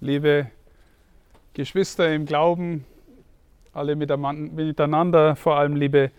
liebe 0.00 0.50
Geschwister 1.54 2.14
im 2.14 2.24
Glauben, 2.24 2.84
alle 3.72 3.96
miteinander, 3.96 5.34
vor 5.36 5.56
allem 5.56 5.74
liebe 5.74 6.10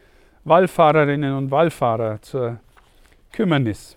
Wallfahrerinnen 0.43 1.33
und 1.33 1.51
Wallfahrer 1.51 2.21
zur 2.21 2.59
Kümmernis. 3.31 3.95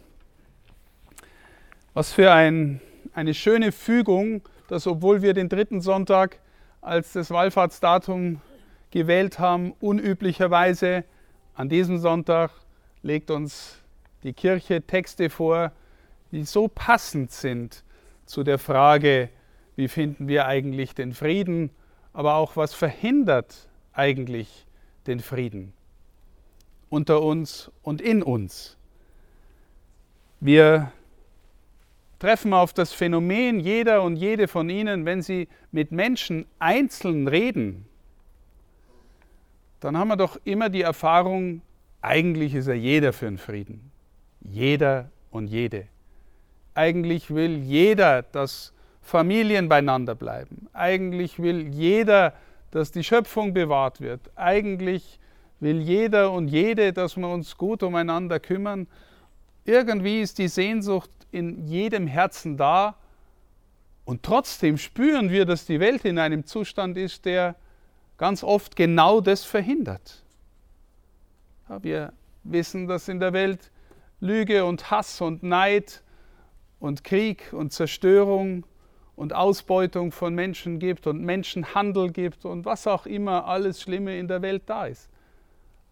Was 1.94 2.12
für 2.12 2.32
ein, 2.32 2.80
eine 3.12 3.34
schöne 3.34 3.72
Fügung, 3.72 4.42
dass 4.68 4.86
obwohl 4.86 5.22
wir 5.22 5.34
den 5.34 5.48
dritten 5.48 5.80
Sonntag 5.80 6.38
als 6.80 7.12
das 7.12 7.30
Wallfahrtsdatum 7.30 8.40
gewählt 8.90 9.38
haben, 9.38 9.74
unüblicherweise 9.80 11.04
an 11.54 11.68
diesem 11.68 11.98
Sonntag 11.98 12.50
legt 13.02 13.30
uns 13.30 13.78
die 14.22 14.32
Kirche 14.32 14.82
Texte 14.82 15.28
vor, 15.28 15.72
die 16.30 16.44
so 16.44 16.68
passend 16.68 17.30
sind 17.32 17.82
zu 18.26 18.42
der 18.42 18.58
Frage, 18.58 19.28
wie 19.76 19.88
finden 19.88 20.28
wir 20.28 20.46
eigentlich 20.46 20.94
den 20.94 21.12
Frieden, 21.12 21.70
aber 22.12 22.34
auch 22.34 22.56
was 22.56 22.74
verhindert 22.74 23.68
eigentlich 23.92 24.66
den 25.06 25.20
Frieden 25.20 25.72
unter 26.88 27.22
uns 27.22 27.70
und 27.82 28.02
in 28.02 28.22
uns. 28.22 28.76
Wir 30.40 30.92
treffen 32.18 32.52
auf 32.52 32.74
das 32.74 32.92
Phänomen, 32.92 33.60
jeder 33.60 34.02
und 34.02 34.16
jede 34.16 34.46
von 34.46 34.68
Ihnen, 34.68 35.06
wenn 35.06 35.22
Sie 35.22 35.48
mit 35.70 35.90
Menschen 35.90 36.44
einzeln 36.58 37.28
reden, 37.28 37.86
dann 39.80 39.96
haben 39.96 40.08
wir 40.08 40.16
doch 40.16 40.38
immer 40.44 40.68
die 40.68 40.82
Erfahrung, 40.82 41.62
eigentlich 42.02 42.54
ist 42.54 42.68
ja 42.68 42.74
jeder 42.74 43.12
für 43.12 43.24
den 43.24 43.38
Frieden. 43.38 43.90
Jeder 44.42 45.10
und 45.30 45.46
jede. 45.48 45.86
Eigentlich 46.74 47.34
will 47.34 47.56
jeder, 47.56 48.22
dass 48.22 48.72
Familien 49.02 49.68
beieinander 49.68 50.14
bleiben. 50.14 50.68
Eigentlich 50.72 51.42
will 51.42 51.68
jeder, 51.68 52.32
dass 52.70 52.92
die 52.92 53.04
Schöpfung 53.04 53.52
bewahrt 53.52 54.00
wird. 54.00 54.20
Eigentlich 54.36 55.18
will 55.60 55.80
jeder 55.80 56.32
und 56.32 56.48
jede, 56.48 56.92
dass 56.92 57.16
wir 57.16 57.28
uns 57.28 57.56
gut 57.58 57.82
umeinander 57.82 58.40
kümmern. 58.40 58.86
Irgendwie 59.64 60.20
ist 60.20 60.38
die 60.38 60.48
Sehnsucht 60.48 61.10
in 61.30 61.66
jedem 61.66 62.06
Herzen 62.06 62.56
da 62.56 62.96
und 64.04 64.22
trotzdem 64.22 64.78
spüren 64.78 65.30
wir, 65.30 65.44
dass 65.44 65.66
die 65.66 65.80
Welt 65.80 66.04
in 66.04 66.18
einem 66.18 66.46
Zustand 66.46 66.96
ist, 66.96 67.24
der 67.24 67.54
ganz 68.18 68.42
oft 68.42 68.76
genau 68.76 69.20
das 69.20 69.44
verhindert. 69.44 70.22
Ja, 71.68 71.82
wir 71.82 72.12
wissen, 72.44 72.86
dass 72.86 73.08
in 73.08 73.20
der 73.20 73.32
Welt 73.32 73.70
Lüge 74.20 74.64
und 74.64 74.90
Hass 74.90 75.20
und 75.20 75.42
Neid 75.42 76.02
und 76.80 77.04
Krieg 77.04 77.52
und 77.52 77.72
Zerstörung 77.72 78.64
und 79.22 79.34
Ausbeutung 79.34 80.10
von 80.10 80.34
Menschen 80.34 80.80
gibt 80.80 81.06
und 81.06 81.22
Menschenhandel 81.22 82.10
gibt 82.10 82.44
und 82.44 82.64
was 82.64 82.88
auch 82.88 83.06
immer 83.06 83.46
alles 83.46 83.80
Schlimme 83.80 84.18
in 84.18 84.26
der 84.26 84.42
Welt 84.42 84.64
da 84.66 84.86
ist. 84.86 85.08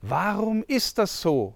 Warum 0.02 0.64
ist 0.66 0.98
das 0.98 1.20
so? 1.20 1.54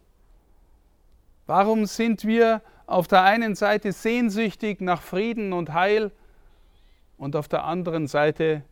Warum 1.49 1.87
sind 1.87 2.25
wir 2.25 2.63
auf 2.87 3.09
der 3.09 3.25
einen 3.25 3.57
Seite 3.57 3.91
sehnsüchtig 3.91 4.81
nach 4.81 5.03
Frieden 5.03 5.53
und 5.53 5.73
Heil 5.73 6.13
und 7.19 7.35
auf 7.35 7.49
der 7.49 7.65
anderen 7.65 8.07
Seite 8.07 8.63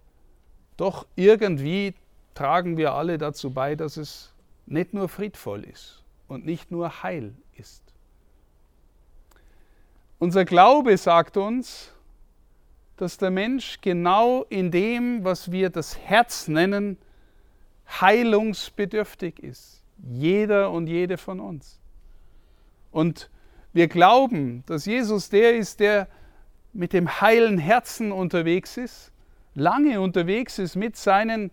doch 0.77 1.05
irgendwie 1.17 1.95
tragen 2.35 2.77
wir 2.77 2.95
alle 2.95 3.19
dazu 3.19 3.51
bei, 3.51 3.75
dass 3.75 3.97
es 3.97 4.33
nicht 4.67 4.95
nur 4.95 5.09
friedvoll 5.09 5.65
ist 5.65 6.05
und 6.29 6.47
nicht 6.47 6.71
nur 6.71 7.03
heil 7.03 7.35
ist. 7.57 7.83
Unser 10.21 10.45
Glaube 10.45 10.97
sagt 10.97 11.37
uns, 11.37 11.92
dass 12.97 13.19
der 13.19 13.31
Mensch 13.31 13.81
genau 13.81 14.45
in 14.45 14.71
dem, 14.71 15.25
was 15.25 15.51
wir 15.51 15.71
das 15.71 15.99
Herz 15.99 16.49
nennen, 16.49 16.99
heilungsbedürftig 18.01 19.39
ist. 19.41 19.83
Jeder 19.99 20.71
und 20.71 20.87
jede 20.87 21.17
von 21.17 21.41
uns. 21.41 21.81
Und 22.91 23.31
wir 23.73 23.89
glauben, 23.89 24.65
dass 24.67 24.85
Jesus 24.87 25.31
der 25.31 25.57
ist, 25.57 25.81
der 25.81 26.09
mit 26.73 26.93
dem 26.93 27.21
heilen 27.21 27.59
Herzen 27.59 28.13
unterwegs 28.13 28.77
ist, 28.77 29.13
lange 29.55 30.01
unterwegs 30.01 30.59
ist 30.59 30.77
mit 30.77 30.97
seinen 30.97 31.51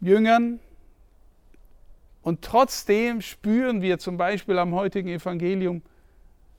Jüngern. 0.00 0.60
Und 2.22 2.42
trotzdem 2.42 3.20
spüren 3.20 3.82
wir 3.82 3.98
zum 3.98 4.16
Beispiel 4.16 4.58
am 4.58 4.74
heutigen 4.74 5.08
Evangelium, 5.08 5.82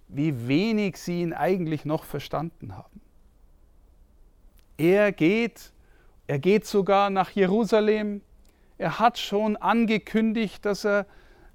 wie 0.08 0.48
wenig 0.48 0.98
sie 0.98 1.22
ihn 1.22 1.34
eigentlich 1.34 1.86
noch 1.86 2.04
verstanden 2.04 2.78
haben. 2.78 3.02
Er 4.78 5.12
geht, 5.12 5.72
er 6.28 6.40
geht 6.40 6.66
sogar 6.66 7.10
nach 7.10 7.30
Jerusalem. 7.32 8.22
Er 8.78 9.00
hat 9.00 9.18
schon 9.18 9.56
angekündigt, 9.56 10.66
dass 10.66 10.86
er 10.86 11.06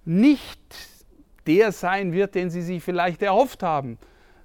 nicht 0.05 0.61
der 1.47 1.73
sein 1.73 2.13
wird, 2.13 2.35
den 2.35 2.51
sie 2.51 2.63
sich 2.63 2.83
vielleicht 2.83 3.23
erhofft 3.23 3.63
haben, 3.63 3.99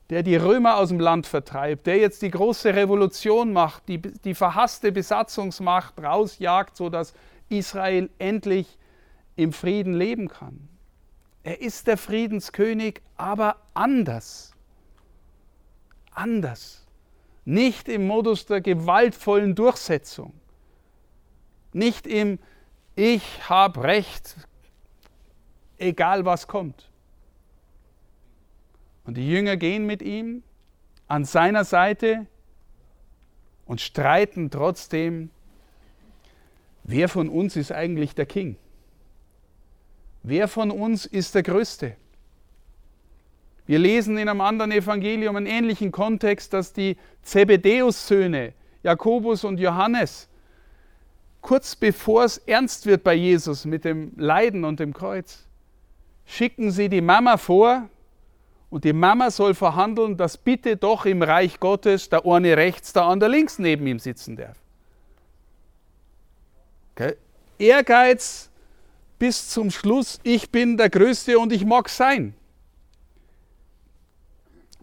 der 0.10 0.24
die 0.24 0.36
Römer 0.36 0.78
aus 0.78 0.90
dem 0.90 1.00
Land 1.00 1.28
vertreibt, 1.28 1.88
der 1.88 1.98
jetzt 1.98 2.22
die 2.22 2.32
große 2.32 2.76
Revolution 2.76 3.54
macht, 3.54 3.88
die, 3.88 4.02
die 4.02 4.36
verhasste 4.36 4.92
Besatzungsmacht 4.92 6.02
rausjagt, 6.02 6.76
sodass 6.76 7.14
Israel 7.48 8.10
endlich 8.18 8.78
im 9.36 9.54
Frieden 9.54 9.94
leben 9.94 10.28
kann. 10.28 10.68
Er 11.44 11.62
ist 11.62 11.88
der 11.88 11.98
Friedenskönig, 11.98 13.02
aber 13.18 13.58
anders. 13.74 14.54
Anders 16.12 16.85
nicht 17.46 17.88
im 17.88 18.08
Modus 18.08 18.48
der 18.48 18.60
gewaltvollen 18.60 19.56
Durchsetzung, 19.56 20.34
nicht 21.74 22.08
im 22.08 22.40
Ich 22.96 23.48
habe 23.50 23.84
Recht, 23.84 24.36
egal 25.78 26.26
was 26.26 26.48
kommt. 26.48 26.90
Und 29.06 29.18
die 29.18 29.30
Jünger 29.30 29.58
gehen 29.58 29.86
mit 29.86 30.02
ihm 30.02 30.42
an 31.08 31.26
seiner 31.26 31.64
Seite 31.64 32.26
und 33.66 33.80
streiten 33.82 34.50
trotzdem, 34.50 35.30
wer 36.84 37.08
von 37.10 37.30
uns 37.30 37.56
ist 37.56 37.72
eigentlich 37.72 38.16
der 38.16 38.26
King? 38.26 38.58
Wer 40.24 40.48
von 40.48 40.72
uns 40.72 41.06
ist 41.06 41.36
der 41.36 41.44
Größte? 41.44 41.96
Wir 43.68 43.80
lesen 43.80 44.18
in 44.18 44.30
einem 44.30 44.42
anderen 44.42 44.72
Evangelium 44.72 45.36
einen 45.36 45.48
ähnlichen 45.48 45.92
Kontext, 45.92 46.54
dass 46.54 46.74
die 46.74 46.98
Zebedeus-Söhne, 47.24 48.54
Jakobus 48.84 49.44
und 49.44 49.60
Johannes, 49.60 50.30
kurz 51.42 51.76
bevor 51.76 52.26
es 52.26 52.38
ernst 52.38 52.86
wird 52.86 53.04
bei 53.04 53.16
Jesus 53.16 53.66
mit 53.66 53.86
dem 53.86 54.12
Leiden 54.18 54.66
und 54.66 54.80
dem 54.80 54.94
Kreuz, 54.94 55.46
schicken 56.26 56.72
sie 56.72 56.90
die 56.90 57.02
Mama 57.02 57.38
vor 57.38 57.90
und 58.70 58.84
die 58.84 58.94
Mama 58.94 59.32
soll 59.32 59.56
verhandeln, 59.56 60.18
dass 60.18 60.38
bitte 60.38 60.78
doch 60.78 61.06
im 61.06 61.22
Reich 61.24 61.60
Gottes 61.60 62.10
der 62.10 62.26
eine 62.26 62.58
rechts, 62.58 62.94
der 62.94 63.04
andere 63.04 63.30
links 63.30 63.58
neben 63.58 63.88
ihm 63.88 64.00
sitzen 64.00 64.36
darf. 64.36 64.58
Okay. 66.96 67.16
Ehrgeiz 67.58 68.50
bis 69.18 69.50
zum 69.50 69.72
Schluss, 69.72 70.20
ich 70.24 70.52
bin 70.52 70.78
der 70.78 70.90
Größte 70.90 71.40
und 71.40 71.52
ich 71.52 71.66
mag 71.66 71.90
sein. 71.90 72.36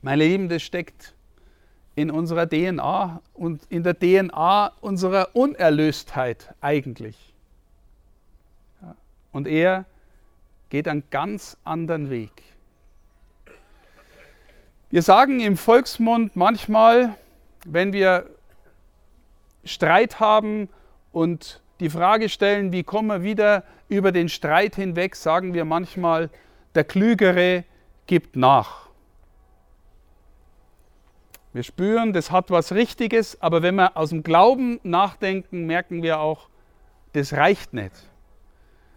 Meine 0.04 0.24
Lieben, 0.24 0.48
das 0.48 0.62
steckt 0.62 1.14
in 1.94 2.10
unserer 2.10 2.48
DNA 2.48 3.22
und 3.34 3.62
in 3.68 3.84
der 3.84 3.96
DNA 3.96 4.72
unserer 4.80 5.36
Unerlöstheit 5.36 6.54
eigentlich. 6.60 7.32
Und 9.30 9.46
er 9.46 9.84
geht 10.70 10.88
einen 10.88 11.04
ganz 11.10 11.56
anderen 11.62 12.10
Weg. 12.10 12.32
Wir 14.90 15.02
sagen 15.02 15.38
im 15.38 15.56
Volksmund 15.56 16.34
manchmal, 16.34 17.14
wenn 17.64 17.92
wir 17.92 18.26
Streit 19.64 20.18
haben 20.18 20.68
und 21.12 21.62
die 21.78 21.90
Frage 21.90 22.28
stellen, 22.28 22.72
wie 22.72 22.82
kommen 22.82 23.08
wir 23.08 23.22
wieder 23.22 23.62
über 23.88 24.10
den 24.10 24.28
Streit 24.28 24.74
hinweg, 24.74 25.14
sagen 25.14 25.54
wir 25.54 25.64
manchmal, 25.64 26.28
der 26.74 26.82
Klügere 26.82 27.64
gibt 28.06 28.34
nach. 28.34 28.81
Wir 31.52 31.62
spüren, 31.62 32.12
das 32.12 32.30
hat 32.30 32.50
was 32.50 32.72
Richtiges, 32.72 33.40
aber 33.42 33.62
wenn 33.62 33.74
wir 33.74 33.96
aus 33.96 34.08
dem 34.08 34.22
Glauben 34.22 34.80
nachdenken, 34.82 35.66
merken 35.66 36.02
wir 36.02 36.20
auch, 36.20 36.48
das 37.12 37.34
reicht 37.34 37.74
nicht. 37.74 37.92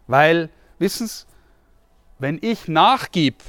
Weil, 0.08 0.50
wissen 0.80 1.08
Sie, 1.08 1.26
wenn 2.18 2.40
ich 2.42 2.70
nachgib 2.70 3.44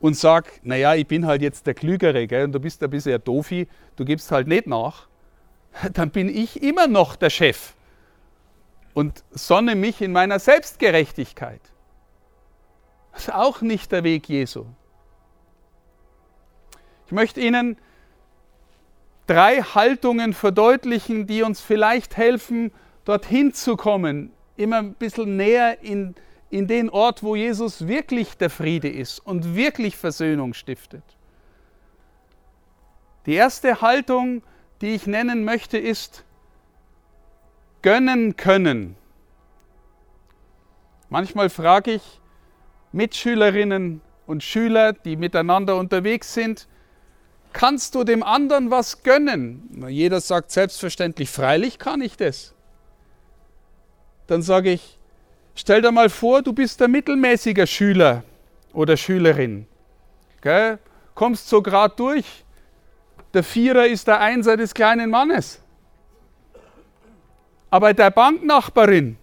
und 0.00 0.16
sage, 0.16 0.50
naja, 0.62 0.94
ich 0.94 1.06
bin 1.06 1.26
halt 1.26 1.40
jetzt 1.40 1.66
der 1.68 1.74
Klügere 1.74 2.26
gell, 2.26 2.44
und 2.44 2.52
du 2.52 2.58
bist 2.58 2.82
ein 2.82 2.90
bisschen 2.90 3.14
ein 3.14 3.22
Dofi, 3.22 3.68
du 3.94 4.04
gibst 4.04 4.32
halt 4.32 4.48
nicht 4.48 4.66
nach, 4.66 5.06
dann 5.92 6.10
bin 6.10 6.28
ich 6.28 6.62
immer 6.62 6.88
noch 6.88 7.14
der 7.14 7.30
Chef 7.30 7.74
und 8.92 9.22
sonne 9.30 9.76
mich 9.76 10.00
in 10.02 10.10
meiner 10.10 10.40
Selbstgerechtigkeit. 10.40 11.60
Das 13.12 13.28
ist 13.28 13.34
auch 13.34 13.60
nicht 13.60 13.92
der 13.92 14.02
Weg 14.02 14.28
Jesu. 14.28 14.66
Ich 17.06 17.12
möchte 17.12 17.40
Ihnen 17.40 17.76
drei 19.32 19.62
Haltungen 19.62 20.34
verdeutlichen, 20.34 21.26
die 21.26 21.42
uns 21.42 21.62
vielleicht 21.62 22.18
helfen, 22.18 22.70
dorthin 23.06 23.54
zu 23.54 23.76
kommen, 23.76 24.30
immer 24.56 24.76
ein 24.76 24.92
bisschen 24.92 25.38
näher 25.38 25.82
in, 25.82 26.14
in 26.50 26.66
den 26.66 26.90
Ort, 26.90 27.22
wo 27.22 27.34
Jesus 27.34 27.88
wirklich 27.88 28.36
der 28.36 28.50
Friede 28.50 28.90
ist 28.90 29.20
und 29.20 29.56
wirklich 29.56 29.96
Versöhnung 29.96 30.52
stiftet. 30.52 31.02
Die 33.24 33.32
erste 33.32 33.80
Haltung, 33.80 34.42
die 34.82 34.94
ich 34.94 35.06
nennen 35.06 35.44
möchte, 35.44 35.78
ist 35.78 36.26
gönnen 37.80 38.36
können. 38.36 38.96
Manchmal 41.08 41.48
frage 41.48 41.92
ich 41.92 42.20
Mitschülerinnen 42.92 44.02
und 44.26 44.42
Schüler, 44.42 44.92
die 44.92 45.16
miteinander 45.16 45.76
unterwegs 45.76 46.34
sind, 46.34 46.68
kannst 47.52 47.94
du 47.94 48.04
dem 48.04 48.22
anderen 48.22 48.70
was 48.70 49.02
gönnen? 49.02 49.86
Jeder 49.88 50.20
sagt 50.20 50.50
selbstverständlich, 50.50 51.30
freilich 51.30 51.78
kann 51.78 52.00
ich 52.00 52.16
das. 52.16 52.54
Dann 54.26 54.42
sage 54.42 54.70
ich, 54.70 54.98
stell 55.54 55.82
dir 55.82 55.92
mal 55.92 56.08
vor, 56.08 56.42
du 56.42 56.52
bist 56.52 56.80
ein 56.82 56.90
mittelmäßiger 56.90 57.66
Schüler 57.66 58.24
oder 58.72 58.96
Schülerin. 58.96 59.66
Gell? 60.40 60.78
Kommst 61.14 61.48
so 61.48 61.62
gerade 61.62 61.94
durch. 61.96 62.44
Der 63.34 63.42
Vierer 63.42 63.86
ist 63.86 64.06
der 64.08 64.20
Einser 64.20 64.56
des 64.56 64.74
kleinen 64.74 65.10
Mannes. 65.10 65.60
Aber 67.70 67.94
der 67.94 68.10
Banknachbarin 68.10 69.16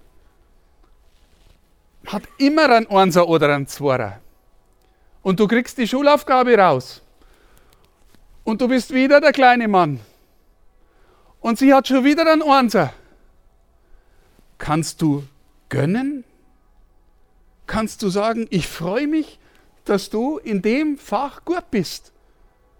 hat 2.07 2.23
immer 2.37 2.69
einen 2.69 2.87
Einser 2.89 3.27
oder 3.27 3.53
einen 3.53 3.67
Zweier. 3.67 4.19
Und 5.21 5.39
du 5.39 5.47
kriegst 5.47 5.77
die 5.77 5.87
Schulaufgabe 5.87 6.57
raus. 6.57 7.03
Und 8.49 8.61
du 8.61 8.67
bist 8.67 8.91
wieder 8.91 9.21
der 9.21 9.31
kleine 9.31 9.67
Mann. 9.67 9.99
Und 11.39 11.59
sie 11.59 11.71
hat 11.71 11.87
schon 11.87 12.03
wieder 12.03 12.23
einen 12.23 12.41
Einser. 12.41 12.91
Kannst 14.57 15.03
du 15.03 15.23
gönnen? 15.69 16.23
Kannst 17.67 18.01
du 18.01 18.09
sagen, 18.09 18.47
ich 18.49 18.67
freue 18.67 19.05
mich, 19.05 19.37
dass 19.85 20.09
du 20.09 20.39
in 20.39 20.63
dem 20.63 20.97
Fach 20.97 21.45
gut 21.45 21.69
bist? 21.69 22.11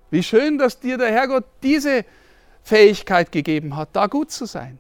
Wie 0.10 0.24
schön, 0.24 0.58
dass 0.58 0.80
dir 0.80 0.98
der 0.98 1.12
Herrgott 1.12 1.46
diese 1.62 2.04
Fähigkeit 2.64 3.32
gegeben 3.32 3.76
hat, 3.76 3.90
da 3.94 4.08
gut 4.08 4.32
zu 4.32 4.48
sein. 4.48 4.80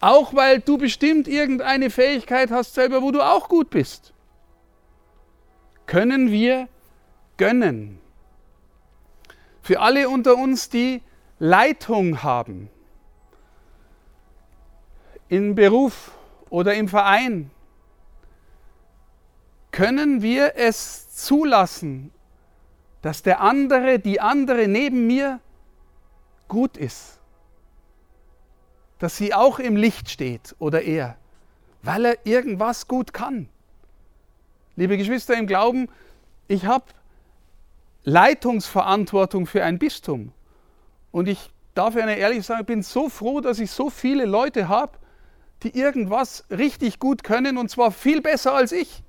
Auch 0.00 0.34
weil 0.34 0.58
du 0.58 0.78
bestimmt 0.78 1.28
irgendeine 1.28 1.90
Fähigkeit 1.90 2.50
hast 2.50 2.74
selber, 2.74 3.02
wo 3.02 3.12
du 3.12 3.22
auch 3.22 3.48
gut 3.48 3.70
bist. 3.70 4.12
Können 5.86 6.32
wir 6.32 6.66
gönnen? 7.36 8.00
Für 9.66 9.80
alle 9.80 10.08
unter 10.08 10.36
uns, 10.36 10.68
die 10.68 11.02
Leitung 11.40 12.22
haben, 12.22 12.70
im 15.28 15.56
Beruf 15.56 16.12
oder 16.50 16.74
im 16.74 16.86
Verein, 16.86 17.50
können 19.72 20.22
wir 20.22 20.52
es 20.54 21.12
zulassen, 21.16 22.12
dass 23.02 23.24
der 23.24 23.40
andere, 23.40 23.98
die 23.98 24.20
andere 24.20 24.68
neben 24.68 25.08
mir 25.08 25.40
gut 26.46 26.76
ist. 26.76 27.18
Dass 29.00 29.16
sie 29.16 29.34
auch 29.34 29.58
im 29.58 29.74
Licht 29.74 30.10
steht 30.10 30.54
oder 30.60 30.82
er, 30.82 31.16
weil 31.82 32.04
er 32.04 32.18
irgendwas 32.24 32.86
gut 32.86 33.12
kann. 33.12 33.48
Liebe 34.76 34.96
Geschwister 34.96 35.36
im 35.36 35.48
Glauben, 35.48 35.88
ich 36.46 36.66
habe 36.66 36.84
Leitungsverantwortung 38.06 39.46
für 39.46 39.64
ein 39.64 39.80
Bistum. 39.80 40.32
Und 41.10 41.28
ich 41.28 41.50
darf 41.74 41.96
Ihnen 41.96 42.08
ehrlich 42.08 42.46
sagen, 42.46 42.60
ich 42.60 42.66
bin 42.66 42.82
so 42.82 43.08
froh, 43.08 43.40
dass 43.40 43.58
ich 43.58 43.72
so 43.72 43.90
viele 43.90 44.26
Leute 44.26 44.68
habe, 44.68 44.92
die 45.64 45.76
irgendwas 45.76 46.44
richtig 46.48 47.00
gut 47.00 47.24
können 47.24 47.58
und 47.58 47.68
zwar 47.68 47.90
viel 47.90 48.22
besser 48.22 48.54
als 48.54 48.70
ich. 48.70 49.02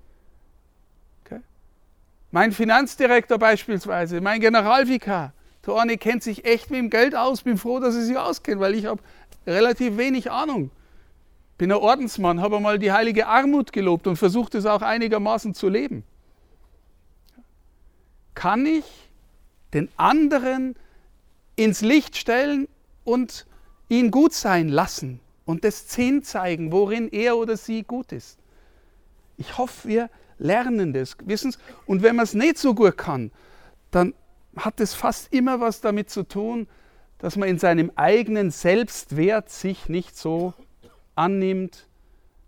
Okay? 1.23 1.41
Mein 2.31 2.51
Finanzdirektor 2.51 3.37
beispielsweise, 3.37 4.19
mein 4.19 4.41
Generalvikar, 4.41 5.33
eine 5.67 5.97
kennt 5.97 6.23
sich 6.23 6.45
echt 6.45 6.71
mit 6.71 6.79
dem 6.79 6.89
Geld 6.89 7.13
aus, 7.13 7.41
bin 7.41 7.57
froh, 7.57 7.81
dass 7.81 7.93
er 7.93 8.01
sich 8.01 8.17
auskennt, 8.17 8.61
weil 8.61 8.73
ich 8.73 8.85
habe 8.85 9.01
relativ 9.45 9.97
wenig 9.97 10.31
Ahnung. 10.31 10.71
Bin 11.57 11.71
ein 11.73 11.77
Ordensmann, 11.77 12.41
habe 12.41 12.55
einmal 12.55 12.79
die 12.79 12.93
heilige 12.93 13.27
Armut 13.27 13.73
gelobt 13.73 14.07
und 14.07 14.15
versucht 14.15 14.55
es 14.55 14.65
auch 14.65 14.81
einigermaßen 14.81 15.53
zu 15.53 15.67
leben 15.67 16.05
kann 18.37 18.67
ich 18.67 18.85
den 19.73 19.89
anderen 19.97 20.75
ins 21.55 21.81
Licht 21.81 22.15
stellen 22.15 22.67
und 23.03 23.47
ihn 23.89 24.11
gut 24.11 24.31
sein 24.31 24.69
lassen 24.69 25.19
und 25.45 25.63
das 25.63 25.87
Zehn 25.87 26.21
zeigen, 26.21 26.71
worin 26.71 27.09
er 27.09 27.35
oder 27.35 27.57
sie 27.57 27.81
gut 27.81 28.11
ist. 28.11 28.37
Ich 29.37 29.57
hoffe, 29.57 29.87
wir 29.87 30.09
lernen 30.37 30.93
das. 30.93 31.17
Wissen 31.25 31.51
Sie? 31.51 31.57
Und 31.87 32.03
wenn 32.03 32.15
man 32.15 32.25
es 32.25 32.35
nicht 32.35 32.59
so 32.59 32.75
gut 32.75 32.95
kann, 32.95 33.31
dann 33.89 34.13
hat 34.55 34.79
es 34.81 34.93
fast 34.93 35.33
immer 35.33 35.59
was 35.59 35.81
damit 35.81 36.11
zu 36.11 36.21
tun, 36.21 36.67
dass 37.17 37.37
man 37.37 37.49
in 37.49 37.57
seinem 37.57 37.91
eigenen 37.95 38.51
Selbstwert 38.51 39.49
sich 39.49 39.89
nicht 39.89 40.15
so 40.15 40.53
annimmt, 41.15 41.87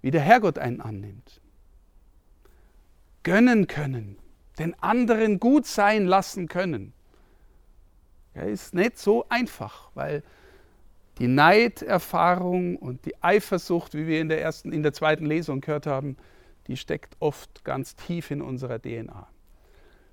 wie 0.03 0.11
der 0.11 0.21
Herrgott 0.21 0.59
einen 0.59 0.81
annimmt. 0.81 1.41
Gönnen 3.23 3.65
können, 3.65 4.18
den 4.59 4.75
anderen 4.81 5.39
gut 5.39 5.65
sein 5.65 6.05
lassen 6.05 6.47
können. 6.47 6.93
Ja, 8.35 8.43
ist 8.43 8.73
nicht 8.73 8.99
so 8.99 9.25
einfach, 9.29 9.89
weil 9.95 10.21
die 11.17 11.27
Neiderfahrung 11.27 12.77
und 12.77 13.05
die 13.05 13.21
Eifersucht, 13.21 13.93
wie 13.93 14.07
wir 14.07 14.21
in 14.21 14.29
der 14.29 14.41
ersten, 14.41 14.71
in 14.71 14.83
der 14.83 14.93
zweiten 14.93 15.25
Lesung 15.25 15.61
gehört 15.61 15.87
haben, 15.87 16.17
die 16.67 16.77
steckt 16.77 17.15
oft 17.19 17.63
ganz 17.63 17.95
tief 17.95 18.31
in 18.31 18.41
unserer 18.41 18.79
DNA. 18.79 19.27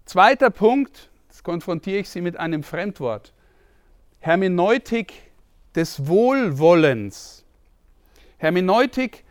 Zweiter 0.04 0.50
Punkt, 0.50 1.10
das 1.28 1.42
konfrontiere 1.42 1.98
ich 1.98 2.08
Sie 2.08 2.20
mit 2.20 2.36
einem 2.36 2.62
Fremdwort. 2.62 3.32
Hermeneutik 4.20 5.12
des 5.74 6.06
Wohlwollens. 6.06 7.44
Hermeneutik 8.38 9.24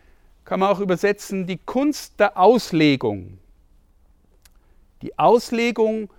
kann 0.45 0.59
man 0.59 0.69
auch 0.69 0.79
übersetzen, 0.79 1.47
die 1.47 1.57
Kunst 1.57 2.19
der 2.19 2.37
Auslegung 2.37 3.39
die 5.05 5.19
Auslegung 5.19 6.09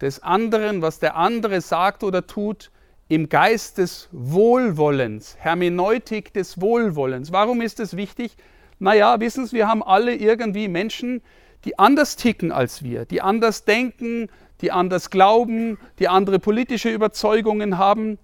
des 0.00 0.22
anderen, 0.22 0.82
was 0.82 1.00
der 1.00 1.16
andere 1.16 1.60
sagt 1.60 2.04
oder 2.04 2.28
tut, 2.28 2.70
im 3.08 3.28
Geist 3.28 3.78
des 3.78 4.08
Wohlwollens, 4.12 5.36
Hermeneutik 5.40 6.32
des 6.32 6.60
Wohlwollens. 6.60 7.32
Warum 7.32 7.60
ist 7.60 7.80
das 7.80 7.96
wichtig? 7.96 8.36
Naja, 8.78 9.18
wissen 9.18 9.46
Sie, 9.46 9.56
wir 9.56 9.66
haben 9.66 9.82
alle 9.82 10.14
irgendwie 10.14 10.68
Menschen, 10.68 11.22
die 11.64 11.76
anders 11.76 12.14
ticken 12.14 12.52
als 12.52 12.84
wir, 12.84 13.04
die 13.04 13.20
anders 13.20 13.64
denken, 13.64 14.28
die 14.60 14.70
anders 14.70 15.10
glauben, 15.10 15.76
die 15.98 16.06
andere 16.06 16.38
politische 16.38 16.90
Überzeugungen 16.90 17.78
haben. 17.78 18.16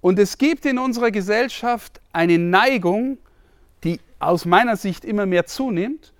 Und 0.00 0.18
es 0.18 0.38
gibt 0.38 0.64
in 0.64 0.78
unserer 0.78 1.10
Gesellschaft 1.10 2.00
eine 2.14 2.38
Neigung, 2.38 3.18
die 3.84 4.00
aus 4.18 4.46
meiner 4.46 4.76
Sicht 4.76 5.04
immer 5.04 5.26
mehr 5.26 5.44
zunimmt, 5.44 6.14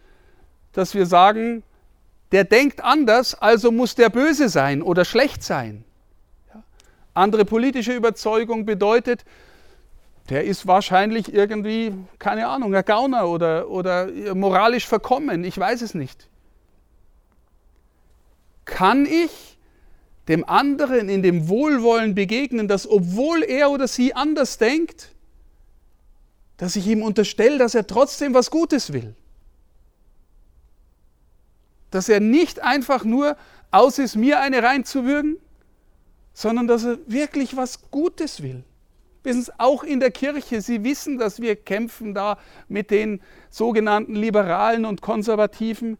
dass 0.73 0.95
wir 0.95 1.07
sagen, 1.07 1.63
der 2.33 2.45
denkt 2.45 2.83
anders, 2.83 3.35
also 3.35 3.71
muss 3.71 3.95
der 3.95 4.09
böse 4.09 4.49
sein 4.49 4.83
oder 4.83 5.05
schlecht 5.05 5.43
sein. 5.43 5.85
Andere 7.15 7.45
politische 7.45 7.95
Überzeugung 7.95 8.65
bedeutet, 8.65 9.25
der 10.31 10.45
ist 10.45 10.67
wahrscheinlich 10.67 11.33
irgendwie, 11.33 11.93
keine 12.19 12.49
Ahnung, 12.49 12.75
ein 12.75 12.85
Gauner 12.85 13.29
oder, 13.29 13.69
oder 13.69 14.09
moralisch 14.35 14.87
verkommen, 14.87 15.45
ich 15.45 15.59
weiß 15.59 15.83
es 15.83 15.95
nicht. 15.95 16.29
Kann 18.65 19.05
ich 19.05 19.59
dem 20.29 20.49
anderen 20.49 21.09
in 21.09 21.23
dem 21.23 21.49
Wohlwollen 21.49 22.15
begegnen, 22.15 22.69
dass 22.69 22.89
obwohl 22.89 23.43
er 23.43 23.71
oder 23.71 23.89
sie 23.89 24.15
anders 24.15 24.57
denkt, 24.57 25.09
dass 26.57 26.77
ich 26.77 26.87
ihm 26.87 27.03
unterstelle, 27.03 27.59
dass 27.59 27.75
er 27.75 27.87
trotzdem 27.87 28.33
was 28.33 28.51
Gutes 28.51 28.93
will? 28.93 29.17
Dass 31.93 32.09
er 32.09 32.19
nicht 32.19 32.61
einfach 32.61 33.05
nur 33.05 33.37
aus 33.71 33.99
ist, 33.99 34.17
mir 34.17 34.41
eine 34.41 34.63
reinzuwürgen, 34.63 35.37
sondern 36.33 36.67
dass 36.67 36.85
er 36.85 36.99
wirklich 37.07 37.57
was 37.57 37.91
Gutes 37.91 38.43
will. 38.43 38.65
Wissen 39.23 39.43
Sie, 39.43 39.53
auch 39.59 39.85
in 39.85 40.01
der 40.01 40.11
Kirche, 40.11 40.61
Sie 40.61 40.83
wissen, 40.83 41.19
dass 41.19 41.41
wir 41.41 41.55
kämpfen 41.55 42.15
da 42.15 42.39
mit 42.69 42.91
den 42.91 43.21
sogenannten 43.51 44.17
Liberalen 44.17 44.85
und 44.85 45.01
Konservativen. 45.01 45.97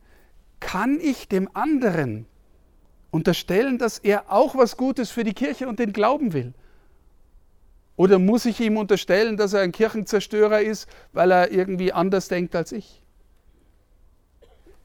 Kann 0.59 0.99
ich 1.01 1.29
dem 1.29 1.49
anderen 1.55 2.27
unterstellen, 3.11 3.79
dass 3.79 3.99
er 3.99 4.33
auch 4.33 4.57
was 4.57 4.77
Gutes 4.77 5.11
für 5.11 5.23
die 5.23 5.35
Kirche 5.35 5.69
und 5.69 5.79
den 5.79 5.93
Glauben 5.93 6.33
will? 6.33 6.55
Oder 7.97 8.19
muss 8.19 8.47
ich 8.47 8.59
ihm 8.61 8.79
unterstellen, 8.79 9.37
dass 9.37 9.53
er 9.53 9.61
ein 9.61 9.73
Kirchenzerstörer 9.73 10.63
ist, 10.63 10.89
weil 11.13 11.31
er 11.31 11.53
irgendwie 11.53 11.93
anders 11.93 12.29
denkt 12.29 12.57
als 12.57 12.73
ich? 12.73 13.02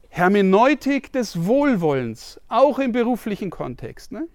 Hermeneutik 0.08 1.12
des 1.12 1.46
Wohlwollens, 1.46 2.40
auch 2.48 2.78
im 2.78 2.92
beruflichen 2.92 3.50
Kontext. 3.50 4.12
Ne? 4.12 4.26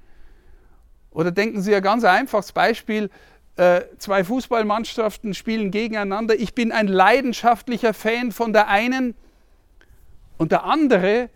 Oder 1.12 1.32
denken 1.32 1.62
Sie 1.62 1.76
ein 1.76 1.82
ganz 1.82 2.04
einfaches 2.04 2.52
Beispiel, 2.52 3.10
äh, 3.56 3.82
zwei 4.00 4.24
Fußballmannschaften 4.24 5.34
spielen 5.34 5.70
gegeneinander. 5.72 6.36
Ich 6.36 6.56
bin 6.56 6.72
ein 6.72 6.88
leidenschaftlicher 6.88 7.94
Fan 7.94 8.32
von 8.32 8.52
der 8.52 8.68
einen 8.68 9.16
und 10.38 10.52
der 10.52 10.64
andere, 10.64 11.30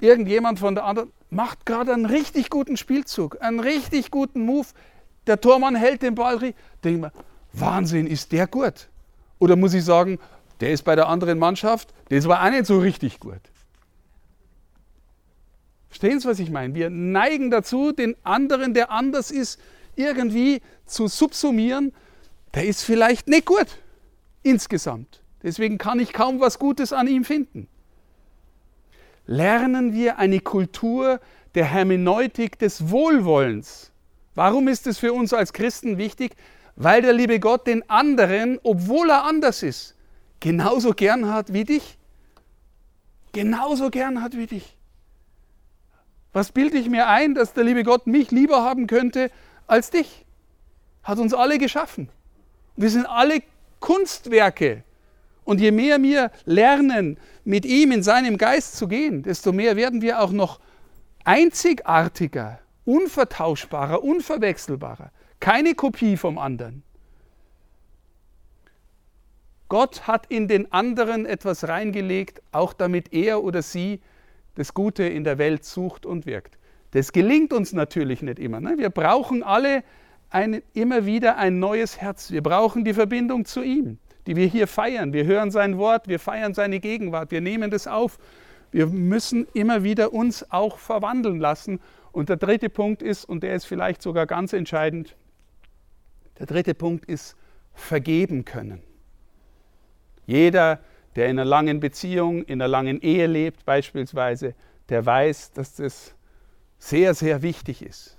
irgendjemand 0.00 0.58
von 0.58 0.74
der 0.74 0.84
anderen, 0.84 1.12
macht 1.30 1.64
gerade 1.64 1.94
einen 1.94 2.06
richtig 2.06 2.50
guten 2.50 2.76
Spielzug, 2.76 3.40
einen 3.40 3.60
richtig 3.60 4.10
guten 4.10 4.44
Move. 4.44 4.66
Der 5.26 5.40
Tormann 5.40 5.76
hält 5.76 6.02
den 6.02 6.14
Ball. 6.14 6.54
Denke 6.84 7.00
mir, 7.00 7.12
Wahnsinn, 7.52 8.06
ist 8.06 8.32
der 8.32 8.46
gut? 8.46 8.88
Oder 9.38 9.56
muss 9.56 9.72
ich 9.72 9.84
sagen, 9.84 10.18
der 10.60 10.72
ist 10.72 10.82
bei 10.82 10.96
der 10.96 11.08
anderen 11.08 11.38
Mannschaft, 11.38 11.92
das 12.08 12.26
war 12.26 12.44
auch 12.44 12.50
nicht 12.50 12.66
so 12.66 12.78
richtig 12.78 13.20
gut. 13.20 13.40
Verstehen 15.88 16.20
Sie, 16.20 16.28
was 16.28 16.38
ich 16.38 16.50
meine? 16.50 16.74
Wir 16.74 16.88
neigen 16.88 17.50
dazu, 17.50 17.92
den 17.92 18.14
anderen, 18.22 18.74
der 18.74 18.90
anders 18.90 19.30
ist, 19.30 19.60
irgendwie 19.96 20.62
zu 20.86 21.08
subsumieren. 21.08 21.92
Der 22.54 22.66
ist 22.66 22.82
vielleicht 22.82 23.28
nicht 23.28 23.46
gut 23.46 23.66
insgesamt. 24.42 25.22
Deswegen 25.42 25.78
kann 25.78 25.98
ich 26.00 26.12
kaum 26.12 26.40
was 26.40 26.58
Gutes 26.58 26.92
an 26.92 27.08
ihm 27.08 27.24
finden. 27.24 27.68
Lernen 29.26 29.92
wir 29.92 30.18
eine 30.18 30.40
Kultur 30.40 31.20
der 31.54 31.64
Hermeneutik 31.64 32.58
des 32.58 32.90
Wohlwollens. 32.90 33.90
Warum 34.34 34.68
ist 34.68 34.86
es 34.86 34.98
für 34.98 35.12
uns 35.12 35.32
als 35.32 35.52
Christen 35.52 35.98
wichtig? 35.98 36.36
Weil 36.76 37.02
der 37.02 37.12
liebe 37.12 37.40
Gott 37.40 37.66
den 37.66 37.88
anderen, 37.90 38.58
obwohl 38.62 39.10
er 39.10 39.24
anders 39.24 39.62
ist, 39.62 39.96
genauso 40.40 40.92
gern 40.92 41.32
hat 41.32 41.52
wie 41.52 41.64
dich. 41.64 41.98
Genauso 43.32 43.90
gern 43.90 44.22
hat 44.22 44.36
wie 44.36 44.46
dich. 44.46 44.76
Was 46.32 46.52
bilde 46.52 46.78
ich 46.78 46.88
mir 46.88 47.08
ein, 47.08 47.34
dass 47.34 47.52
der 47.52 47.64
liebe 47.64 47.84
Gott 47.84 48.06
mich 48.06 48.30
lieber 48.30 48.62
haben 48.62 48.86
könnte 48.86 49.30
als 49.66 49.90
dich? 49.90 50.24
Hat 51.02 51.18
uns 51.18 51.34
alle 51.34 51.58
geschaffen. 51.58 52.08
Wir 52.76 52.90
sind 52.90 53.06
alle 53.06 53.42
Kunstwerke. 53.80 54.84
Und 55.44 55.60
je 55.60 55.70
mehr 55.70 56.00
wir 56.02 56.30
lernen, 56.44 57.18
mit 57.44 57.64
ihm 57.64 57.90
in 57.90 58.02
seinem 58.02 58.36
Geist 58.36 58.76
zu 58.76 58.86
gehen, 58.86 59.22
desto 59.22 59.52
mehr 59.52 59.74
werden 59.76 60.02
wir 60.02 60.20
auch 60.20 60.30
noch 60.30 60.60
einzigartiger, 61.24 62.60
unvertauschbarer, 62.84 64.04
unverwechselbarer. 64.04 65.10
Keine 65.40 65.74
Kopie 65.74 66.16
vom 66.16 66.38
anderen. 66.38 66.82
Gott 69.70 70.08
hat 70.08 70.26
in 70.26 70.48
den 70.48 70.72
anderen 70.72 71.26
etwas 71.26 71.68
reingelegt, 71.68 72.42
auch 72.50 72.72
damit 72.72 73.14
er 73.14 73.44
oder 73.44 73.62
sie 73.62 74.00
das 74.56 74.74
Gute 74.74 75.04
in 75.04 75.22
der 75.22 75.38
Welt 75.38 75.64
sucht 75.64 76.04
und 76.04 76.26
wirkt. 76.26 76.58
Das 76.90 77.12
gelingt 77.12 77.52
uns 77.52 77.72
natürlich 77.72 78.20
nicht 78.20 78.40
immer. 78.40 78.60
Ne? 78.60 78.74
Wir 78.78 78.90
brauchen 78.90 79.44
alle 79.44 79.84
ein, 80.28 80.60
immer 80.74 81.06
wieder 81.06 81.36
ein 81.36 81.60
neues 81.60 82.00
Herz. 82.00 82.32
Wir 82.32 82.42
brauchen 82.42 82.84
die 82.84 82.94
Verbindung 82.94 83.44
zu 83.44 83.62
ihm, 83.62 83.98
die 84.26 84.34
wir 84.34 84.48
hier 84.48 84.66
feiern. 84.66 85.12
Wir 85.12 85.24
hören 85.24 85.52
sein 85.52 85.78
Wort, 85.78 86.08
wir 86.08 86.18
feiern 86.18 86.52
seine 86.52 86.80
Gegenwart, 86.80 87.30
wir 87.30 87.40
nehmen 87.40 87.70
das 87.70 87.86
auf. 87.86 88.18
Wir 88.72 88.88
müssen 88.88 89.46
immer 89.54 89.84
wieder 89.84 90.12
uns 90.12 90.50
auch 90.50 90.78
verwandeln 90.78 91.38
lassen. 91.38 91.78
Und 92.10 92.28
der 92.28 92.38
dritte 92.38 92.70
Punkt 92.70 93.02
ist, 93.02 93.24
und 93.24 93.44
der 93.44 93.54
ist 93.54 93.66
vielleicht 93.66 94.02
sogar 94.02 94.26
ganz 94.26 94.52
entscheidend, 94.52 95.14
der 96.40 96.46
dritte 96.46 96.74
Punkt 96.74 97.04
ist 97.04 97.36
vergeben 97.72 98.44
können. 98.44 98.82
Jeder, 100.30 100.78
der 101.16 101.28
in 101.28 101.40
einer 101.40 101.44
langen 101.44 101.80
Beziehung, 101.80 102.44
in 102.44 102.62
einer 102.62 102.68
langen 102.68 103.00
Ehe 103.00 103.26
lebt 103.26 103.64
beispielsweise, 103.64 104.54
der 104.88 105.04
weiß, 105.04 105.50
dass 105.54 105.74
das 105.74 106.14
sehr, 106.78 107.14
sehr 107.14 107.42
wichtig 107.42 107.82
ist. 107.82 108.16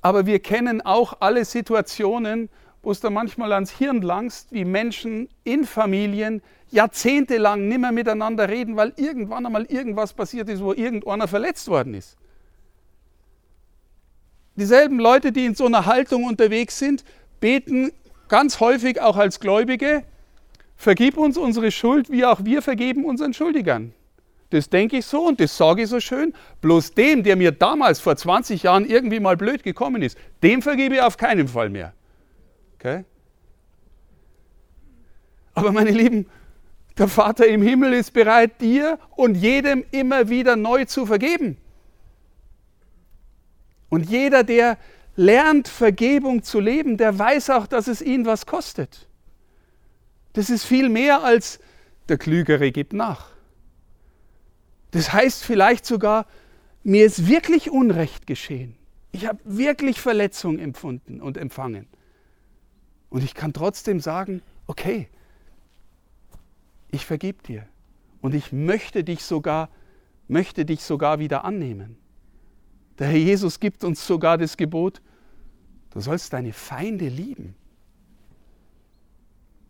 Aber 0.00 0.26
wir 0.26 0.40
kennen 0.40 0.80
auch 0.80 1.18
alle 1.20 1.44
Situationen, 1.44 2.48
wo 2.82 2.90
es 2.90 2.98
da 2.98 3.08
manchmal 3.08 3.52
ans 3.52 3.70
Hirn 3.70 4.02
langst, 4.02 4.50
wie 4.50 4.64
Menschen 4.64 5.28
in 5.44 5.64
Familien 5.64 6.42
jahrzehntelang 6.72 7.68
nimmer 7.68 7.92
miteinander 7.92 8.48
reden, 8.48 8.74
weil 8.74 8.92
irgendwann 8.96 9.46
einmal 9.46 9.66
irgendwas 9.66 10.14
passiert 10.14 10.48
ist, 10.48 10.60
wo 10.60 10.72
irgendeiner 10.72 11.28
verletzt 11.28 11.68
worden 11.68 11.94
ist. 11.94 12.16
Dieselben 14.56 14.98
Leute, 14.98 15.30
die 15.30 15.46
in 15.46 15.54
so 15.54 15.66
einer 15.66 15.86
Haltung 15.86 16.24
unterwegs 16.24 16.80
sind, 16.80 17.04
beten 17.38 17.92
ganz 18.26 18.58
häufig 18.58 19.00
auch 19.00 19.16
als 19.16 19.38
Gläubige, 19.38 20.02
vergib 20.76 21.16
uns 21.16 21.36
unsere 21.36 21.70
Schuld, 21.70 22.10
wie 22.10 22.24
auch 22.24 22.44
wir 22.44 22.62
vergeben 22.62 23.04
unseren 23.04 23.34
Schuldigern. 23.34 23.94
Das 24.50 24.68
denke 24.68 24.98
ich 24.98 25.06
so 25.06 25.26
und 25.26 25.40
das 25.40 25.56
sage 25.56 25.82
ich 25.82 25.88
so 25.88 25.98
schön. 25.98 26.34
Bloß 26.60 26.92
dem, 26.92 27.22
der 27.22 27.36
mir 27.36 27.52
damals 27.52 28.00
vor 28.00 28.16
20 28.16 28.64
Jahren 28.64 28.84
irgendwie 28.84 29.18
mal 29.18 29.36
blöd 29.36 29.62
gekommen 29.62 30.02
ist, 30.02 30.18
dem 30.42 30.60
vergebe 30.60 30.96
ich 30.96 31.00
auf 31.00 31.16
keinen 31.16 31.48
Fall 31.48 31.70
mehr. 31.70 31.94
Okay? 32.74 33.04
Aber 35.54 35.72
meine 35.72 35.90
Lieben, 35.90 36.26
der 36.98 37.08
Vater 37.08 37.46
im 37.46 37.62
Himmel 37.62 37.94
ist 37.94 38.12
bereit, 38.12 38.60
dir 38.60 38.98
und 39.16 39.36
jedem 39.36 39.84
immer 39.90 40.28
wieder 40.28 40.56
neu 40.56 40.84
zu 40.84 41.06
vergeben. 41.06 41.56
Und 43.88 44.08
jeder, 44.10 44.44
der 44.44 44.76
lernt, 45.16 45.68
Vergebung 45.68 46.42
zu 46.42 46.60
leben, 46.60 46.96
der 46.96 47.18
weiß 47.18 47.50
auch, 47.50 47.66
dass 47.66 47.88
es 47.88 48.02
ihn 48.02 48.26
was 48.26 48.46
kostet. 48.46 49.08
Das 50.32 50.50
ist 50.50 50.64
viel 50.64 50.88
mehr 50.88 51.22
als 51.22 51.60
der 52.08 52.18
Klügere 52.18 52.72
gibt 52.72 52.92
nach. 52.92 53.30
Das 54.92 55.12
heißt 55.12 55.44
vielleicht 55.44 55.86
sogar, 55.86 56.26
mir 56.82 57.06
ist 57.06 57.28
wirklich 57.28 57.70
Unrecht 57.70 58.26
geschehen. 58.26 58.76
Ich 59.12 59.26
habe 59.26 59.38
wirklich 59.44 60.00
Verletzung 60.00 60.58
empfunden 60.58 61.20
und 61.20 61.36
empfangen. 61.36 61.86
Und 63.10 63.22
ich 63.22 63.34
kann 63.34 63.52
trotzdem 63.52 64.00
sagen, 64.00 64.42
okay, 64.66 65.08
ich 66.90 67.04
vergib 67.04 67.42
dir. 67.42 67.66
Und 68.20 68.34
ich 68.34 68.52
möchte 68.52 69.04
dich 69.04 69.24
sogar, 69.24 69.68
möchte 70.28 70.64
dich 70.64 70.82
sogar 70.82 71.18
wieder 71.18 71.44
annehmen. 71.44 71.96
Der 72.98 73.08
Herr 73.08 73.18
Jesus 73.18 73.60
gibt 73.60 73.84
uns 73.84 74.06
sogar 74.06 74.38
das 74.38 74.56
Gebot, 74.56 75.02
du 75.90 76.00
sollst 76.00 76.32
deine 76.32 76.52
Feinde 76.52 77.08
lieben. 77.08 77.54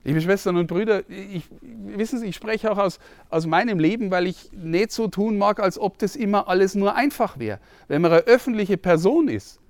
Liebe 0.04 0.20
Schwestern 0.20 0.56
und 0.56 0.66
Brüder, 0.66 1.08
ich, 1.08 1.44
wissen 1.60 2.18
Sie, 2.18 2.26
ich 2.26 2.34
spreche 2.34 2.72
auch 2.72 2.78
aus, 2.78 2.98
aus 3.30 3.46
meinem 3.46 3.78
Leben, 3.78 4.10
weil 4.10 4.26
ich 4.26 4.50
nicht 4.52 4.90
so 4.90 5.06
tun 5.06 5.38
mag, 5.38 5.60
als 5.60 5.78
ob 5.78 5.98
das 5.98 6.16
immer 6.16 6.48
alles 6.48 6.74
nur 6.74 6.96
einfach 6.96 7.38
wäre. 7.38 7.60
Wenn 7.86 8.02
man 8.02 8.10
eine 8.10 8.22
öffentliche 8.22 8.76
Person 8.76 9.28
ist, 9.28 9.60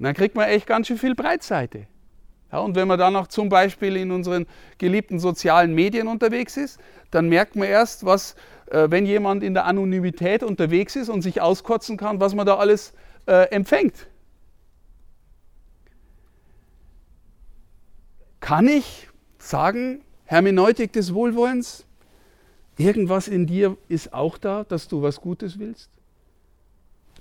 dann 0.00 0.14
kriegt 0.14 0.34
man 0.34 0.48
echt 0.48 0.66
ganz 0.66 0.88
schön 0.88 0.98
viel 0.98 1.14
Breitseite. 1.14 1.86
Ja, 2.50 2.58
und 2.58 2.74
wenn 2.74 2.88
man 2.88 2.98
dann 2.98 3.14
auch 3.14 3.28
zum 3.28 3.48
Beispiel 3.48 3.96
in 3.96 4.10
unseren 4.10 4.46
geliebten 4.78 5.20
sozialen 5.20 5.74
Medien 5.74 6.08
unterwegs 6.08 6.56
ist, 6.56 6.80
dann 7.12 7.28
merkt 7.28 7.54
man 7.54 7.68
erst, 7.68 8.04
was, 8.04 8.34
äh, 8.66 8.90
wenn 8.90 9.06
jemand 9.06 9.44
in 9.44 9.54
der 9.54 9.64
Anonymität 9.64 10.42
unterwegs 10.42 10.96
ist 10.96 11.08
und 11.08 11.22
sich 11.22 11.40
auskotzen 11.40 11.96
kann, 11.96 12.20
was 12.20 12.34
man 12.34 12.46
da 12.46 12.56
alles 12.56 12.94
äh, 13.26 13.48
empfängt. 13.50 14.08
Kann 18.40 18.66
ich 18.66 19.08
sagen, 19.42 20.02
Hermeneutik 20.24 20.92
des 20.92 21.12
Wohlwollens, 21.12 21.84
irgendwas 22.78 23.28
in 23.28 23.46
dir 23.46 23.76
ist 23.88 24.14
auch 24.14 24.38
da, 24.38 24.64
dass 24.64 24.88
du 24.88 25.02
was 25.02 25.20
Gutes 25.20 25.58
willst? 25.58 25.90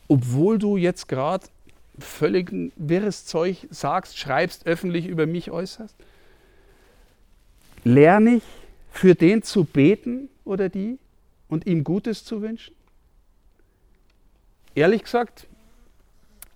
Obwohl 0.07 0.59
du 0.59 0.77
jetzt 0.77 1.07
gerade 1.07 1.47
völlig 1.99 2.51
wirres 2.75 3.25
Zeug 3.25 3.67
sagst, 3.69 4.17
schreibst, 4.17 4.65
öffentlich 4.65 5.07
über 5.07 5.25
mich 5.25 5.51
äußerst? 5.51 5.95
Lerne 7.83 8.35
ich 8.35 8.43
für 8.91 9.15
den 9.15 9.41
zu 9.41 9.63
beten 9.63 10.29
oder 10.45 10.69
die 10.69 10.99
und 11.49 11.65
ihm 11.65 11.83
Gutes 11.83 12.23
zu 12.23 12.41
wünschen? 12.41 12.75
Ehrlich 14.75 15.03
gesagt, 15.03 15.47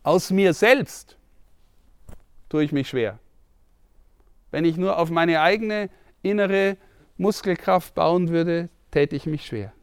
aus 0.04 0.30
mir 0.30 0.54
selbst 0.54 1.18
tue 2.50 2.64
ich 2.64 2.72
mich 2.72 2.88
schwer. 2.90 3.20
Wenn 4.52 4.66
ich 4.66 4.78
nur 4.78 4.98
auf 4.98 5.10
meine 5.10 5.42
eigene 5.42 5.90
innere 6.22 6.78
Muskelkraft 7.18 7.94
bauen 7.96 8.30
würde, 8.30 8.70
täte 8.92 9.16
ich 9.16 9.26
mich 9.26 9.46
schwer. 9.46 9.74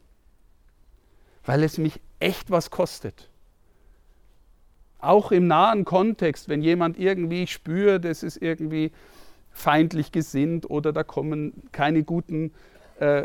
Weil 1.45 1.62
es 1.62 1.78
mich 1.78 2.00
echt 2.21 2.50
was 2.50 2.71
kostet. 2.71 3.28
Auch 4.99 5.33
im 5.33 5.47
nahen 5.49 5.85
Kontext, 5.85 6.49
wenn 6.49 6.62
jemand 6.62 6.99
irgendwie 6.99 7.47
spürt, 7.47 8.04
es 8.04 8.23
ist 8.23 8.37
irgendwie 8.37 8.92
feindlich 9.50 10.12
gesinnt 10.12 10.71
oder 10.71 10.92
da 10.92 11.02
kommen 11.02 11.52
keine, 11.73 12.04
guten, 12.04 12.52
äh, 13.00 13.25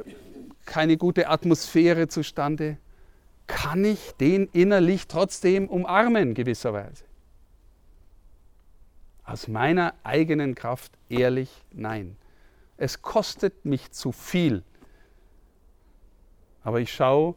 keine 0.65 0.98
gute 0.98 1.29
Atmosphäre 1.29 2.08
zustande, 2.08 2.77
kann 3.46 3.86
ich 3.86 4.12
den 4.20 4.50
innerlich 4.51 5.08
trotzdem 5.08 5.70
umarmen 5.70 6.34
gewisserweise. 6.34 7.06
Aus 9.27 9.50
meiner 9.50 9.93
eigenen 10.05 10.55
Kraft 10.55 10.93
ehrlich 11.10 11.50
nein. 11.74 12.15
Es 12.77 13.01
kostet 13.01 13.65
mich 13.65 13.91
zu 13.91 14.13
viel. 14.13 14.63
Aber 16.63 16.79
ich 16.79 16.93
schaue 16.93 17.36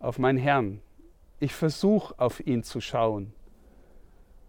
auf 0.00 0.18
meinen 0.18 0.38
Herrn. 0.38 0.82
Ich 1.38 1.54
versuche 1.54 2.16
auf 2.18 2.44
ihn 2.44 2.64
zu 2.64 2.80
schauen. 2.80 3.32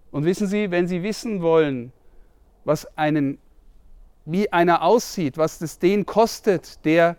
Und 0.09 0.25
wissen 0.25 0.47
Sie, 0.47 0.71
wenn 0.71 0.87
Sie 0.87 1.03
wissen 1.03 1.43
wollen, 1.43 1.93
was 2.65 2.97
einen, 2.97 3.37
wie 4.25 4.51
einer 4.51 4.81
aussieht, 4.81 5.37
was 5.37 5.61
es 5.61 5.77
den 5.77 6.07
kostet, 6.07 6.83
der 6.83 7.15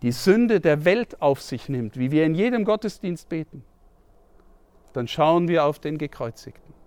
die 0.00 0.12
Sünde 0.12 0.58
der 0.58 0.86
Welt 0.86 1.20
auf 1.20 1.42
sich 1.42 1.68
nimmt, 1.68 1.98
wie 1.98 2.10
wir 2.10 2.24
in 2.24 2.34
jedem 2.34 2.64
Gottesdienst 2.64 3.28
beten, 3.28 3.62
dann 4.94 5.06
schauen 5.06 5.48
wir 5.48 5.66
auf 5.66 5.78
den 5.78 5.98
Gekreuzigten. 5.98 6.79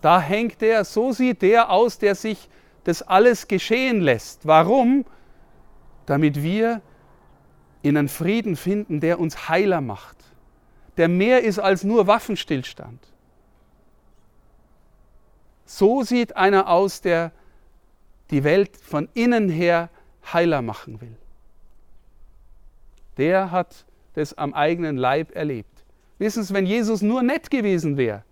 Da 0.00 0.20
hängt 0.20 0.60
der, 0.60 0.84
so 0.84 1.12
sieht 1.12 1.42
der 1.42 1.70
aus, 1.70 1.98
der 1.98 2.14
sich 2.14 2.48
das 2.84 3.02
alles 3.02 3.48
geschehen 3.48 4.00
lässt. 4.00 4.46
Warum? 4.46 5.04
Damit 6.06 6.42
wir 6.42 6.82
in 7.82 7.96
einen 7.96 8.08
Frieden 8.08 8.56
finden, 8.56 9.00
der 9.00 9.18
uns 9.18 9.48
heiler 9.48 9.80
macht, 9.80 10.16
der 10.96 11.08
mehr 11.08 11.42
ist 11.42 11.58
als 11.58 11.84
nur 11.84 12.06
Waffenstillstand. 12.06 13.00
So 15.64 16.02
sieht 16.02 16.36
einer 16.36 16.68
aus, 16.68 17.00
der 17.00 17.32
die 18.30 18.44
Welt 18.44 18.76
von 18.76 19.08
innen 19.14 19.48
her 19.48 19.90
heiler 20.32 20.62
machen 20.62 21.00
will. 21.00 21.16
Der 23.16 23.50
hat 23.50 23.84
das 24.14 24.36
am 24.36 24.54
eigenen 24.54 24.96
Leib 24.96 25.34
erlebt. 25.34 25.84
Wissen 26.18 26.42
Sie, 26.42 26.54
wenn 26.54 26.66
Jesus 26.66 27.02
nur 27.02 27.22
nett 27.22 27.50
gewesen 27.50 27.96
wäre, 27.96 28.24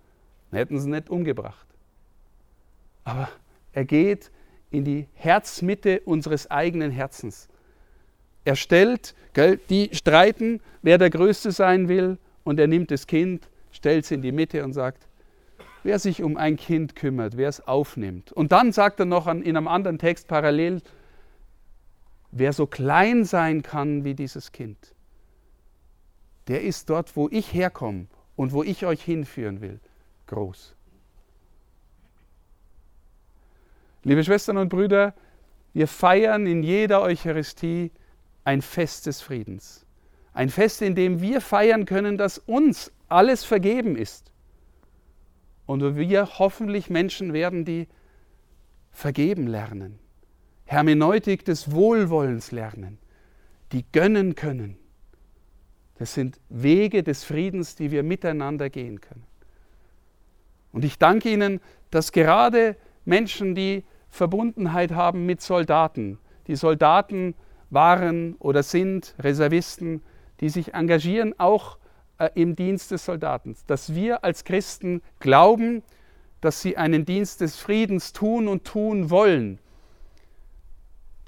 hätten 0.55 0.79
sie 0.79 0.89
ihn 0.89 0.93
nicht 0.93 1.11
umgebracht. 1.11 1.67
Aber 3.05 3.29
er 3.73 3.85
geht 3.85 4.31
in 4.71 4.85
die 4.85 5.07
Herzmitte 5.15 6.01
unseres 6.01 6.51
eigenen 6.51 6.91
Herzens. 6.91 7.49
Er 8.45 8.57
stellt, 8.57 9.15
gell, 9.33 9.59
die 9.71 9.91
streiten, 9.93 10.61
wer 10.83 10.99
der 10.99 11.11
Größte 11.11 11.53
sein 11.53 11.89
will, 11.89 12.19
und 12.45 12.61
er 12.61 12.67
nimmt 12.67 12.91
das 12.91 13.07
Kind, 13.07 13.49
stellt 13.73 14.05
es 14.05 14.11
in 14.11 14.23
die 14.23 14.33
Mitte 14.33 14.65
und 14.65 14.73
sagt, 14.75 15.09
wer 15.83 15.99
sich 15.99 16.23
um 16.23 16.37
ein 16.37 16.57
Kind 16.57 16.95
kümmert, 16.95 17.37
wer 17.37 17.49
es 17.49 17.67
aufnimmt. 17.67 18.33
Und 18.33 18.53
dann 18.53 18.73
sagt 18.73 19.01
er 19.01 19.07
noch 19.07 19.27
in 19.27 19.45
einem 19.45 19.69
anderen 19.69 19.99
Text 19.99 20.29
parallel, 20.29 20.83
wer 22.33 22.53
so 22.53 22.67
klein 22.67 23.25
sein 23.25 23.63
kann 23.63 24.05
wie 24.05 24.15
dieses 24.15 24.53
Kind, 24.53 24.95
der 26.49 26.63
ist 26.63 26.91
dort, 26.91 27.17
wo 27.17 27.29
ich 27.31 27.55
herkomme 27.55 28.07
und 28.37 28.53
wo 28.53 28.63
ich 28.63 28.85
euch 28.85 29.03
hinführen 29.03 29.61
will, 29.61 29.81
groß. 30.35 30.75
Liebe 34.03 34.25
Schwestern 34.25 34.59
und 34.59 34.69
Brüder, 34.69 35.15
wir 35.73 35.89
feiern 35.89 36.47
in 36.47 36.63
jeder 36.63 37.03
Eucharistie 37.03 37.91
ein 38.45 38.61
Fest 38.61 39.07
des 39.07 39.23
Friedens. 39.23 39.87
Ein 40.33 40.51
Fest, 40.51 40.83
in 40.83 40.95
dem 40.95 41.21
wir 41.21 41.41
feiern 41.41 41.87
können, 41.87 42.19
dass 42.19 42.39
uns 42.39 42.93
alles 43.09 43.45
vergeben 43.45 43.97
ist. 43.97 44.33
Und 45.67 45.97
wir 45.97 46.39
hoffentlich 46.39 46.91
Menschen 46.91 47.33
werden, 47.33 47.65
die 47.65 47.89
vergeben 48.91 49.47
lernen, 49.47 49.99
Hermeneutik 50.67 51.45
des 51.45 51.73
Wohlwollens 51.73 52.53
lernen, 52.53 52.99
die 53.73 53.85
gönnen 53.93 54.35
können. 54.35 54.77
Das 55.99 56.13
sind 56.13 56.39
Wege 56.49 57.03
des 57.03 57.25
Friedens, 57.25 57.77
die 57.77 57.91
wir 57.91 58.03
miteinander 58.03 58.69
gehen 58.69 59.01
können. 59.01 59.25
Und 60.75 60.85
ich 60.85 60.99
danke 60.99 61.31
Ihnen, 61.31 61.61
dass 61.93 62.11
gerade 62.11 62.77
Menschen, 63.05 63.55
die 63.55 63.85
Verbundenheit 64.11 64.91
haben 64.91 65.25
mit 65.25 65.41
Soldaten, 65.41 66.19
die 66.49 66.57
Soldaten 66.57 67.37
waren 67.71 68.35
oder 68.41 68.65
sind 68.65 69.15
Reservisten, 69.21 70.03
die 70.41 70.49
sich 70.49 70.75
engagieren, 70.75 71.33
auch 71.39 71.79
äh, 72.19 72.29
im 72.35 72.57
Dienst 72.57 72.91
des 72.91 73.05
Soldaten. 73.05 73.57
Dass 73.69 73.95
wir 73.95 74.25
als 74.25 74.43
Christen 74.43 75.01
glauben, 75.21 75.85
dass 76.41 76.61
sie 76.61 76.77
einen 76.77 77.05
Dienst 77.05 77.41
des 77.41 77.57
Friedens 77.57 78.13
tun 78.13 78.49
und 78.49 78.65
tun 78.65 79.11
wollen. 79.11 79.61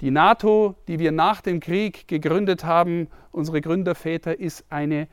Die 0.01 0.11
NATO, 0.11 0.75
die 0.89 0.99
wir 0.99 1.13
nach 1.13 1.39
dem 1.39 1.61
Krieg 1.61 2.09
gegründet 2.09 2.65
haben, 2.65 3.07
unsere 3.31 3.61
Gründerväter, 3.61 4.37
ist 4.37 4.65
eine 4.69 5.07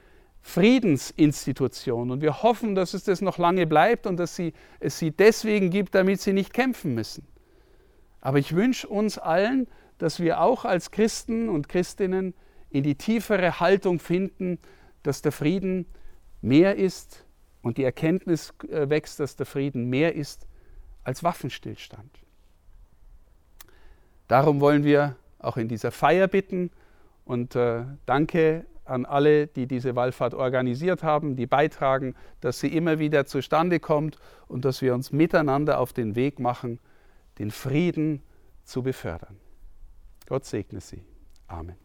Friedensinstitution. 0.47 2.11
Und 2.11 2.21
wir 2.21 2.43
hoffen, 2.43 2.75
dass 2.75 2.93
es 2.93 3.05
das 3.05 3.23
noch 3.23 3.39
lange 3.39 3.67
bleibt 3.67 4.07
und 4.07 4.19
dass 4.19 4.37
sie, 4.37 4.53
es 4.79 4.99
sie 4.99 5.11
deswegen 5.11 5.71
gibt, 5.71 5.95
damit 5.95 6.21
sie 6.21 6.35
nicht 6.35 6.53
kämpfen 6.53 6.95
müssen. 6.95 7.27
Aber 8.21 8.39
ich 8.39 8.55
wünsche 8.55 8.87
uns 8.87 9.17
allen, 9.17 9.67
dass 9.97 10.21
wir 10.21 10.41
auch 10.41 10.67
als 10.67 10.91
Christen 10.91 11.49
und 11.49 11.71
Christinnen 11.71 12.35
in 12.69 12.83
die 12.83 12.95
tiefere 12.95 13.59
Haltung 13.59 13.99
finden, 13.99 14.59
dass 15.03 15.23
der 15.23 15.33
Frieden 15.33 15.87
mehr 16.43 16.77
ist 16.77 17.25
und 17.63 17.79
die 17.79 17.85
Erkenntnis 17.85 18.53
äh, 18.69 18.91
wächst, 18.91 19.21
dass 19.21 19.37
der 19.37 19.47
Frieden 19.47 19.89
mehr 19.89 20.15
ist 20.15 20.47
als 21.05 21.25
Waffenstillstand. 21.25 22.19
Darum 24.29 24.61
wollen 24.61 24.85
wir 24.85 25.17
auch 25.39 25.57
in 25.57 25.69
dieser 25.69 25.91
Feier 25.91 26.29
bitten 26.29 26.71
und 27.25 27.57
äh, 27.57 27.85
danke 28.05 28.67
an 28.85 29.07
alle, 29.07 29.47
die 29.47 29.67
diese 29.67 29.97
Wallfahrt 29.97 30.35
organisiert 30.35 31.03
haben, 31.03 31.37
die 31.37 31.47
beitragen, 31.47 32.15
dass 32.41 32.61
sie 32.61 32.69
immer 32.69 32.99
wieder 32.99 33.27
zustande 33.27 33.81
kommt 33.81 34.19
und 34.47 34.65
dass 34.65 34.83
wir 34.83 34.95
uns 34.95 35.13
miteinander 35.13 35.79
auf 35.79 35.93
den 35.93 36.17
Weg 36.17 36.39
machen, 36.39 36.79
den 37.39 37.51
Frieden 37.51 38.23
zu 38.65 38.83
befördern. 38.83 39.39
Gott 40.27 40.45
segne 40.45 40.81
Sie. 40.81 41.03
Amen. 41.47 41.84